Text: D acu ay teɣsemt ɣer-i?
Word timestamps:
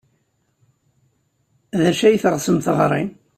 D 1.79 1.81
acu 1.91 2.03
ay 2.07 2.17
teɣsemt 2.23 2.67
ɣer-i? 2.77 3.03